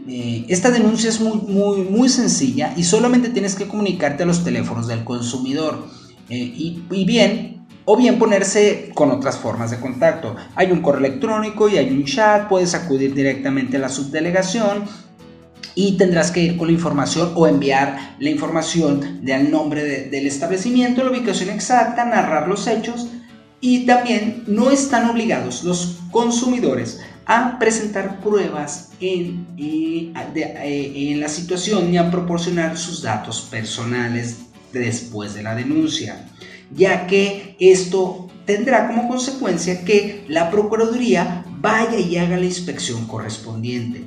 [0.09, 4.87] Eh, esta denuncia es muy, muy, sencilla y solamente tienes que comunicarte a los teléfonos
[4.87, 5.87] del consumidor.
[6.31, 10.35] Eh, y, y, bien, o bien ponerse con otras formas de contacto.
[10.55, 14.85] Hay un correo electrónico y hay un chat, puedes acudir directamente a la subdelegación
[15.75, 21.05] y tendrás que ir con la información o enviar la información del nombre del establecimiento,
[21.05, 23.09] la ubicación exacta, narrar los hechos
[23.61, 31.29] y también no están obligados los consumidores a presentar pruebas en, eh, eh, en la
[31.29, 36.27] situación y a proporcionar sus datos personales después de la denuncia,
[36.75, 44.05] ya que esto tendrá como consecuencia que la Procuraduría vaya y haga la inspección correspondiente.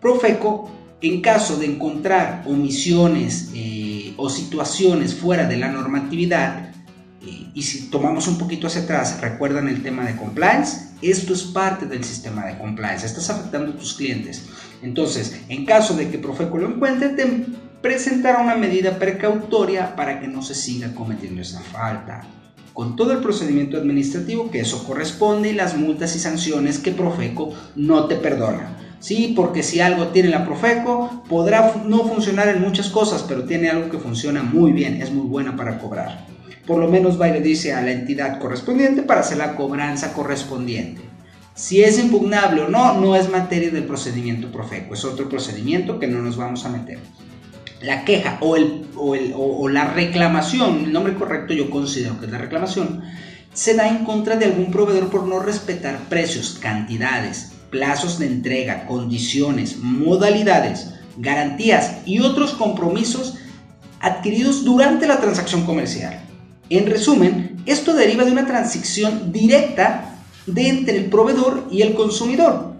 [0.00, 0.68] Profeco,
[1.00, 6.73] en caso de encontrar omisiones eh, o situaciones fuera de la normatividad,
[7.54, 11.86] y si tomamos un poquito hacia atrás, recuerdan el tema de compliance, esto es parte
[11.86, 14.46] del sistema de compliance, estás afectando a tus clientes.
[14.82, 17.46] Entonces, en caso de que Profeco lo encuentre, te
[17.80, 22.26] presentará una medida precautoria para que no se siga cometiendo esa falta.
[22.72, 27.54] Con todo el procedimiento administrativo que eso corresponde y las multas y sanciones que Profeco
[27.76, 28.78] no te perdona.
[28.98, 33.68] Sí, porque si algo tiene la Profeco, podrá no funcionar en muchas cosas, pero tiene
[33.68, 36.33] algo que funciona muy bien, es muy buena para cobrar
[36.66, 40.12] por lo menos va y le dice a la entidad correspondiente para hacer la cobranza
[40.12, 41.02] correspondiente.
[41.54, 46.08] Si es impugnable o no, no es materia del procedimiento Profeco, es otro procedimiento que
[46.08, 46.98] no nos vamos a meter.
[47.80, 52.38] La queja o, el, o, la reclamación, el nombre correcto yo considero que es la
[52.38, 53.02] reclamación,
[53.52, 58.86] se da en contra de algún proveedor por no respetar precios, cantidades, plazos de entrega,
[58.86, 63.36] condiciones, modalidades, garantías y otros compromisos
[64.00, 66.23] adquiridos durante la transacción comercial.
[66.70, 72.74] En resumen, esto deriva de una transición directa entre el proveedor y el consumidor.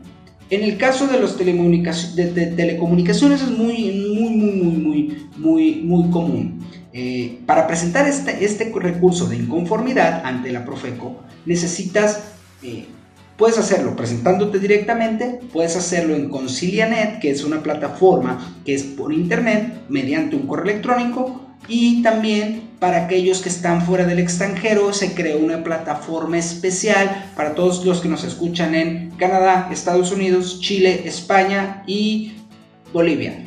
[0.50, 6.64] En el caso de las telecomunicaciones es muy, muy, muy, muy, muy, muy, común.
[6.92, 12.20] Eh, para presentar este, este, recurso de inconformidad ante la Profeco, necesitas,
[12.62, 12.86] eh,
[13.36, 19.12] puedes hacerlo presentándote directamente, puedes hacerlo en Concilianet, que es una plataforma que es por
[19.12, 25.14] internet, mediante un correo electrónico, y también para aquellos que están fuera del extranjero se
[25.14, 31.02] creó una plataforma especial para todos los que nos escuchan en Canadá, Estados Unidos, Chile,
[31.06, 32.32] España y
[32.92, 33.44] Bolivia.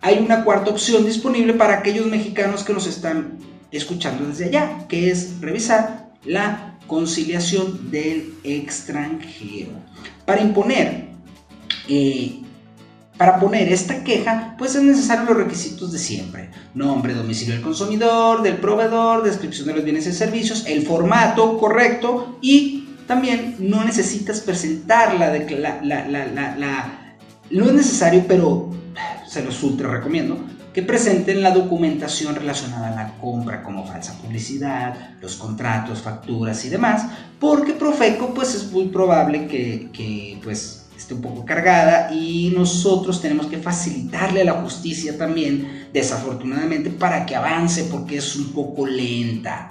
[0.00, 3.38] Hay una cuarta opción disponible para aquellos mexicanos que nos están
[3.70, 9.72] escuchando desde allá, que es revisar la conciliación del extranjero.
[10.24, 11.08] Para imponer
[11.88, 12.40] eh,
[13.20, 16.48] para poner esta queja, pues es necesario los requisitos de siempre.
[16.72, 22.38] Nombre, domicilio del consumidor, del proveedor, descripción de los bienes y servicios, el formato correcto
[22.40, 25.34] y también no necesitas presentar la,
[25.82, 27.14] la,
[27.50, 28.70] no es necesario, pero
[29.28, 30.38] se los ultra recomiendo,
[30.72, 36.70] que presenten la documentación relacionada a la compra como falsa publicidad, los contratos, facturas y
[36.70, 37.04] demás,
[37.38, 43.22] porque Profeco pues es muy probable que, que pues esté un poco cargada y nosotros
[43.22, 48.86] tenemos que facilitarle a la justicia también, desafortunadamente, para que avance porque es un poco
[48.86, 49.70] lenta.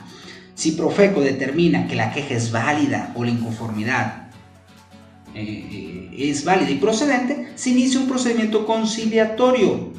[0.55, 4.29] Si Profeco determina que la queja es válida o la inconformidad
[5.35, 9.93] eh, es válida y procedente, se inicia un procedimiento conciliatorio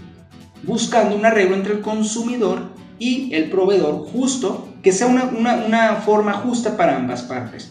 [0.64, 6.32] buscando un arreglo entre el consumidor y el proveedor justo, que sea una, una forma
[6.32, 7.70] justa para ambas partes.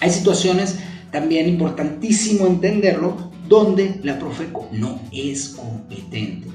[0.00, 0.78] Hay situaciones
[1.12, 6.48] también importantísimo entenderlo, donde la Profeco no es competente.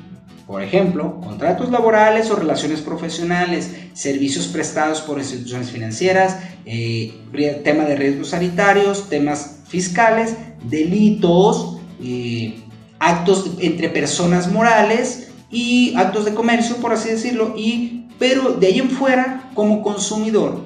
[0.47, 7.13] Por ejemplo, contratos laborales o relaciones profesionales, servicios prestados por instituciones financieras, eh,
[7.63, 12.55] tema de riesgos sanitarios, temas fiscales, delitos, eh,
[12.99, 18.79] actos entre personas morales y actos de comercio, por así decirlo, y, pero de ahí
[18.79, 20.63] en fuera, como consumidor,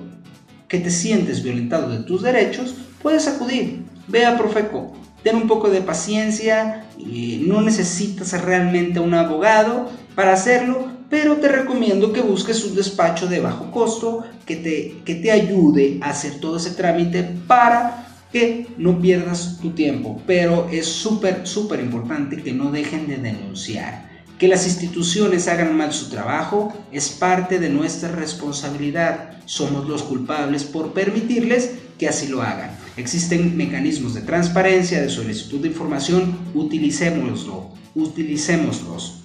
[0.67, 3.83] que te sientes violentado de tus derechos, puedes acudir.
[4.07, 4.93] Ve a Profeco,
[5.23, 12.13] ten un poco de paciencia, no necesitas realmente un abogado para hacerlo, pero te recomiendo
[12.13, 16.57] que busques un despacho de bajo costo que te, que te ayude a hacer todo
[16.57, 20.21] ese trámite para que no pierdas tu tiempo.
[20.25, 24.09] Pero es súper, súper importante que no dejen de denunciar.
[24.39, 29.37] Que las instituciones hagan mal su trabajo es parte de nuestra responsabilidad.
[29.45, 32.71] Somos los culpables por permitirles que así lo hagan.
[32.97, 39.21] Existen mecanismos de transparencia, de solicitud de información, utilicémoslo, utilicémoslos.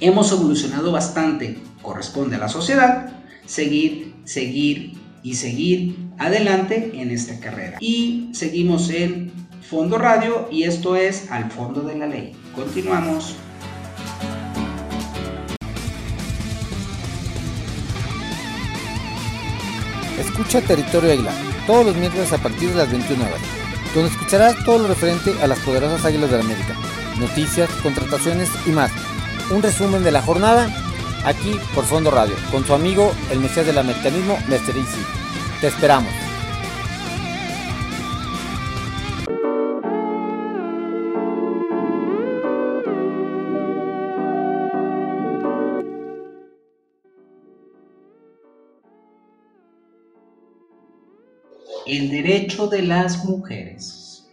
[0.00, 3.12] Hemos evolucionado bastante, corresponde a la sociedad,
[3.44, 7.76] seguir, seguir y seguir adelante en esta carrera.
[7.80, 9.30] Y seguimos en
[9.68, 12.32] Fondo Radio y esto es Al Fondo de la Ley.
[12.54, 13.34] Continuamos.
[20.18, 23.40] Escucha Territorio Águila todos los miércoles a partir de las 21 horas,
[23.94, 26.74] donde escucharás todo lo referente a las poderosas Águilas de la América,
[27.18, 28.90] noticias, contrataciones y más
[29.50, 30.68] un resumen de la jornada
[31.24, 34.76] aquí por Fondo Radio, con su amigo el Mesías del Americanismo, Mr.
[34.76, 35.04] Easy.
[35.60, 36.25] Te esperamos.
[51.86, 54.28] El derecho de las mujeres.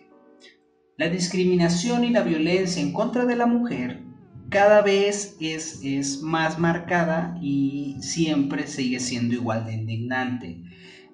[0.97, 4.01] La discriminación y la violencia en contra de la mujer
[4.49, 10.63] cada vez es, es más marcada y siempre sigue siendo igual de indignante.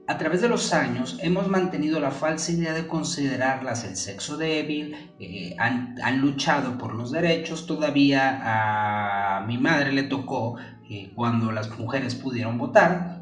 [0.07, 4.95] A través de los años hemos mantenido la falsa idea de considerarlas el sexo débil,
[5.19, 10.55] eh, han, luchado por los derechos, todavía a mi madre le tocó
[10.89, 13.18] eh, cuando las mujeres pudieron votar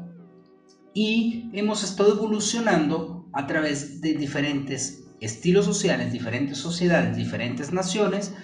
[0.98, 8.34] y hemos estado evolucionando a través de diferentes estilos sociales, diferentes sociedades, diferentes naciones,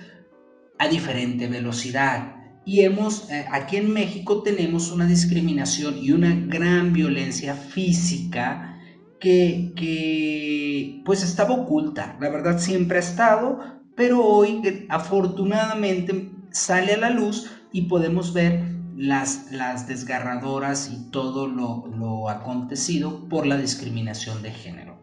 [0.79, 2.37] a diferente velocidad.
[2.65, 8.79] Y hemos, eh, aquí en México tenemos una discriminación y una gran violencia física
[9.19, 12.17] que, que pues estaba oculta.
[12.21, 13.59] La verdad siempre ha estado,
[13.97, 21.47] pero hoy eh, afortunadamente sale a la luz y podemos ver las, desgarradoras y todo
[21.47, 24.99] lo, lo acontecido por la discriminación de género.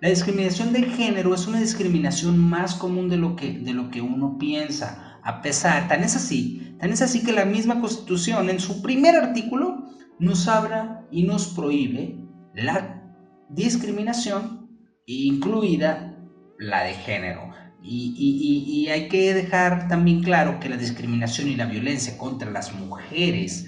[0.00, 4.02] La discriminación de género es una discriminación más común de lo que, de lo que
[4.02, 8.60] uno piensa a pesar, tan es así, tan es así que la misma Constitución en
[8.60, 9.84] su primer artículo
[10.20, 12.16] nos habla y nos prohíbe
[12.54, 13.02] la
[13.48, 14.70] discriminación,
[15.04, 16.16] incluida
[16.60, 17.55] la de género.
[17.82, 23.66] Y, hay que dejar también claro que la discriminación y la violencia contra las mujeres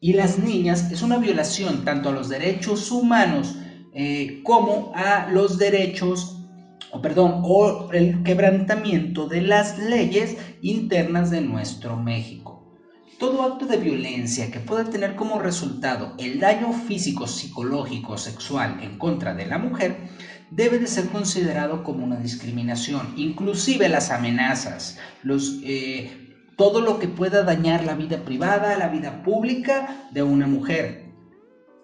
[0.00, 3.56] y las niñas es una violación tanto a los derechos humanos
[3.92, 6.40] eh, como a los derechos
[6.92, 12.76] o perdón, o el quebrantamiento de las leyes internas de nuestro México.
[13.18, 18.98] Todo acto de violencia que pueda tener como resultado el daño físico, psicológico sexual en
[18.98, 20.08] contra de la mujer
[20.50, 24.98] debe de ser considerado como una discriminación, inclusive las amenazas,
[25.62, 31.10] eh, todo lo que pueda dañar la vida privada, la vida pública de una mujer.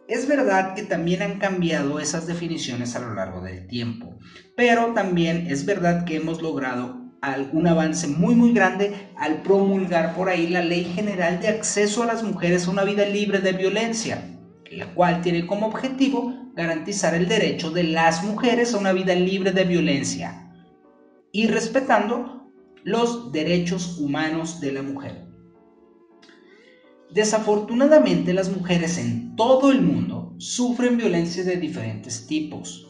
[0.09, 4.19] Es verdad que también han cambiado esas definiciones a lo largo del tiempo,
[4.57, 7.07] pero también es verdad que hemos logrado
[7.53, 12.07] un avance muy muy grande al promulgar por ahí la Ley General de Acceso a
[12.07, 14.23] las Mujeres a una vida libre de violencia,
[14.71, 19.53] la cual tiene como objetivo garantizar el derecho de las mujeres a una vida libre
[19.53, 20.51] de violencia
[21.31, 22.51] y respetando
[22.83, 25.27] los derechos humanos de la mujer.
[27.13, 32.89] Desafortunadamente las mujeres en todo el mundo sufren violencia de diferentes tipos.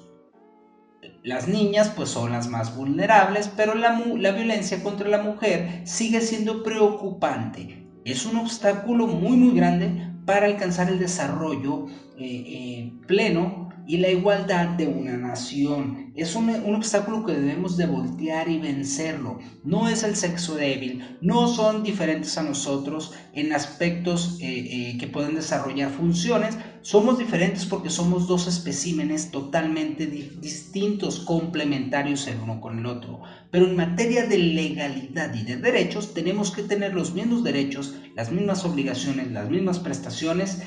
[1.25, 6.21] Las niñas pues son las más vulnerables, pero la, la violencia contra la mujer sigue
[6.21, 7.89] siendo preocupante.
[8.05, 11.87] Es un obstáculo muy muy grande para alcanzar el desarrollo
[12.19, 16.13] eh, eh, pleno y la igualdad de una nación.
[16.17, 19.39] Es un, obstáculo que debemos de voltear y vencerlo.
[19.65, 25.35] No es el sexo débil, no son diferentes a nosotros en aspectos eh, que pueden
[25.37, 26.57] desarrollar funciones.
[26.81, 33.21] Somos diferentes porque somos dos especímenes totalmente distintos, complementarios el uno con el otro.
[33.51, 38.33] Pero en materia de legalidad y de derechos tenemos que tener los mismos derechos, las
[38.33, 40.63] mismas obligaciones, las mismas prestaciones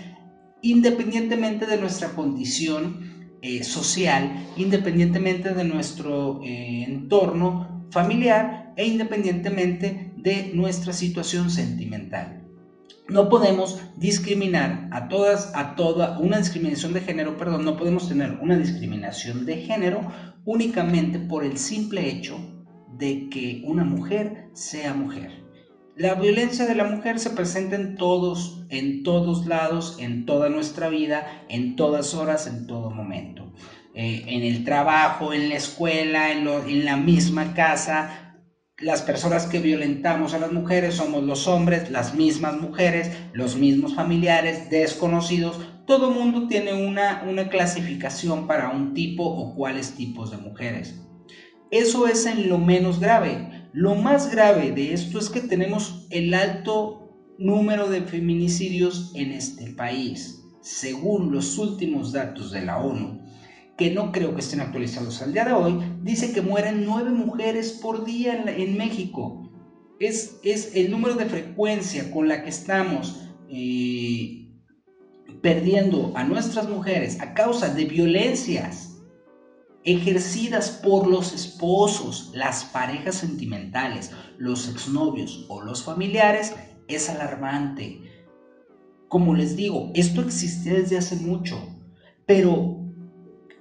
[0.61, 10.51] independientemente de nuestra condición eh, social, independientemente de nuestro eh, entorno familiar e independientemente de
[10.53, 12.35] nuestra situación sentimental.
[13.09, 18.37] no podemos discriminar a todas, a toda, una discriminación de género, perdón, no podemos tener
[18.41, 20.01] una discriminación de género
[20.45, 22.37] únicamente por el simple hecho
[22.97, 25.31] de que una mujer sea mujer.
[25.99, 30.87] La violencia de la mujer se presenta en todos, en todos lados, en toda nuestra
[30.87, 33.51] vida, en todas horas, en todo momento.
[33.93, 38.37] Eh, en el trabajo, en la escuela, en, en la misma casa,
[38.77, 43.93] las personas que violentamos a las mujeres somos los hombres, las mismas mujeres, los mismos
[43.93, 45.59] familiares, desconocidos.
[45.85, 51.01] Todo mundo tiene una, una clasificación para un tipo o cuáles tipos de mujeres.
[51.71, 53.58] Eso es en lo menos grave.
[53.71, 59.71] Lo más grave de esto es que tenemos el alto número de feminicidios en este
[59.73, 60.43] país.
[60.61, 63.21] Según los últimos datos de la ONU,
[63.77, 67.73] que no creo que estén actualizados al día de hoy, dice que mueren nueve mujeres
[67.73, 69.51] por día en, México.
[69.99, 74.49] Es, es, el número de frecuencia con la que estamos eh,
[75.41, 78.88] perdiendo a nuestras mujeres a causa de violencias
[79.83, 86.53] ejercidas por los esposos, las parejas sentimentales, los exnovios o los familiares
[86.87, 88.01] es alarmante.
[89.07, 91.57] Como les digo, esto existe desde hace mucho,
[92.25, 92.79] pero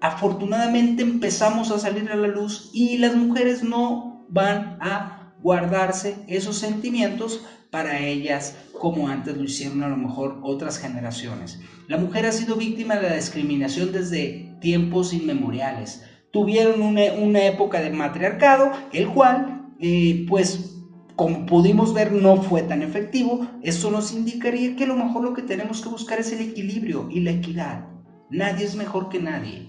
[0.01, 6.57] afortunadamente empezamos a salir a la luz y las mujeres no van a guardarse esos
[6.57, 7.41] sentimientos
[7.71, 11.61] para ellas como antes lo hicieron a lo mejor otras generaciones.
[11.87, 16.05] La mujer ha sido víctima de la discriminación desde tiempos inmemoriales.
[16.31, 20.77] Tuvieron una, época de matriarcado, el cual, eh, pues,
[21.17, 23.47] como pudimos ver, no fue tan efectivo.
[23.63, 27.09] Eso nos indicaría que a lo mejor lo que tenemos que buscar es el equilibrio
[27.11, 27.87] y la equidad.
[28.31, 29.69] Nadie es mejor que nadie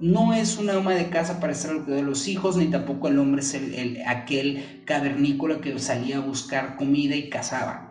[0.00, 3.08] no es una ama de casa para estar al cuidado de los hijos, ni tampoco
[3.08, 7.87] el hombre es el, aquel cavernícola que salía a buscar comida y cazaba.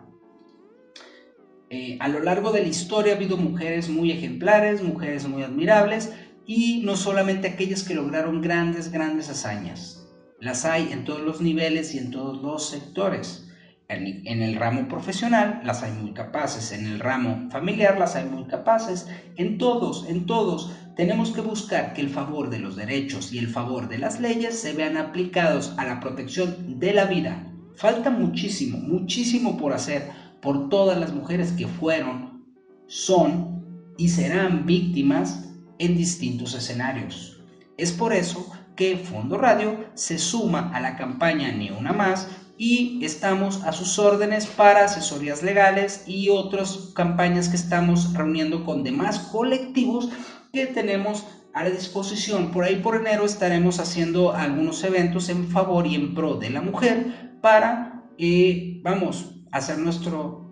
[1.70, 6.12] Eh, a lo largo de la historia ha habido mujeres muy ejemplares, mujeres muy admirables,
[6.46, 10.08] y no solamente aquellas que lograron grandes, grandes hazañas.
[10.40, 13.44] Las hay en todos los niveles y en todos los sectores.
[13.90, 18.44] En, el ramo profesional las hay muy capaces, en el ramo familiar las hay muy
[18.44, 19.06] capaces,
[19.36, 23.48] en todos, en todos tenemos que buscar que el favor de los derechos y el
[23.48, 27.50] favor de las leyes se vean aplicados a la protección de la vida.
[27.76, 30.10] Falta muchísimo, muchísimo por hacer
[30.40, 32.44] por todas las mujeres que fueron,
[32.86, 33.64] son
[33.96, 37.40] y serán víctimas en distintos escenarios.
[37.76, 43.04] Es por eso que Fondo Radio se suma a la campaña Ni una más y
[43.04, 49.18] estamos a sus órdenes para asesorías legales y otras campañas que estamos reuniendo con demás
[49.18, 50.08] colectivos
[50.52, 51.24] que tenemos
[51.54, 52.50] a la disposición.
[52.50, 56.60] Por ahí por enero estaremos haciendo algunos eventos en favor y en pro de la
[56.60, 60.48] mujer para, eh, vamos, hacer nuestro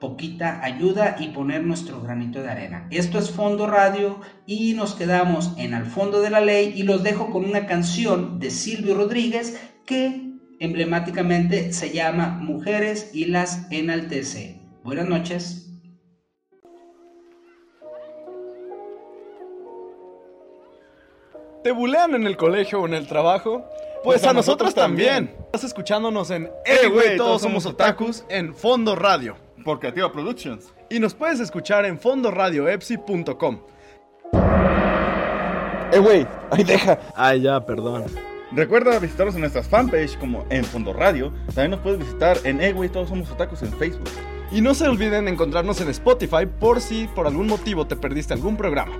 [0.00, 2.86] poquita ayuda y poner nuestro granito de arena.
[2.90, 7.02] Esto es Fondo Radio y nos quedamos en Al Fondo de la Ley y los
[7.02, 14.60] dejo con una canción de Silvio Rodríguez que emblemáticamente se llama Mujeres y las enaltece.
[14.82, 15.64] Buenas noches.
[21.62, 23.64] ¿Te bulean en el colegio o en el trabajo?
[24.04, 25.34] Pues, a, nosotros, también.
[25.46, 29.34] Estás escuchándonos en Eh, güey, todos somos otakus en Fondo Radio.
[29.64, 30.74] Por Creativa Productions.
[30.90, 33.60] Y nos puedes escuchar en fondoradioepsi.com.
[35.90, 36.98] Eh, güey, ahí deja.
[37.16, 38.04] Ay, ya, perdón.
[38.52, 41.32] Recuerda visitarnos en nuestras fanpage como en Fondo Radio.
[41.46, 44.10] También nos puedes visitar en Egway Todos Somos Otakus en Facebook.
[44.52, 48.58] Y no se olviden encontrarnos en Spotify por si por algún motivo te perdiste algún
[48.58, 48.98] programa.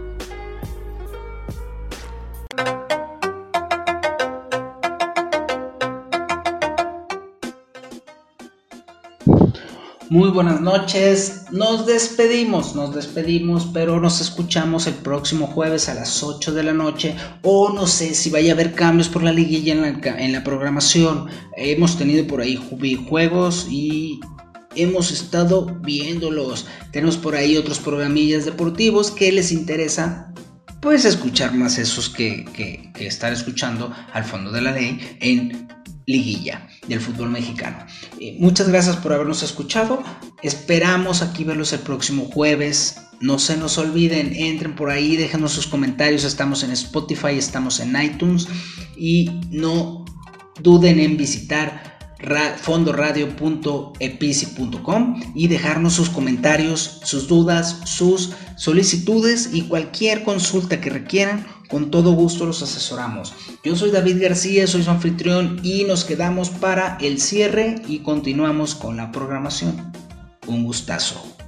[10.10, 16.22] Muy buenas noches, nos despedimos, nos despedimos, pero nos escuchamos el próximo jueves a las
[16.22, 19.72] 8 de la noche o no sé si vaya a haber cambios por la liguilla
[19.72, 21.28] en la, en la programación.
[21.56, 22.60] Hemos tenido por ahí
[23.08, 24.20] juegos y
[24.76, 26.66] hemos estado viéndolos.
[26.92, 30.34] Tenemos por ahí otros programillas deportivos que les interesa
[30.80, 35.66] pues escuchar más esos que, que, que estar escuchando al fondo de la ley en
[36.06, 37.78] liguilla del fútbol mexicano.
[38.20, 40.02] Eh, muchas gracias por habernos escuchado.
[40.42, 42.96] Esperamos aquí verlos el próximo jueves.
[43.20, 46.24] No se nos olviden, entren por ahí, déjenos sus comentarios.
[46.24, 48.48] Estamos en Spotify, estamos en iTunes
[48.96, 50.04] y no
[50.60, 51.93] duden en visitar
[52.60, 61.90] fondoradio.epici.com y dejarnos sus comentarios, sus dudas, sus solicitudes y cualquier consulta que requieran con
[61.90, 63.34] todo gusto los asesoramos.
[63.64, 68.74] Yo soy David García, soy su anfitrión y nos quedamos para el cierre y continuamos
[68.74, 69.92] con la programación.
[70.46, 71.43] Un gustazo.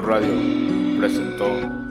[0.00, 0.32] Radio
[0.98, 1.81] presentó